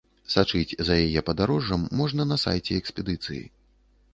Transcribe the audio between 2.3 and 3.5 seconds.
на сайце экспедыцыі.